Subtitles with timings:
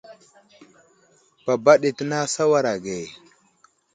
[1.45, 2.97] Baba ɗi tənay a sawaray age.